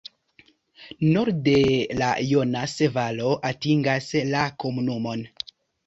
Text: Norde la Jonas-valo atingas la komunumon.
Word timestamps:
Norde 1.17 1.53
la 2.01 2.09
Jonas-valo 2.31 3.37
atingas 3.53 4.13
la 4.35 4.47
komunumon. 4.65 5.29